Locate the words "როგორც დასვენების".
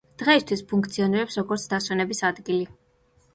1.41-2.23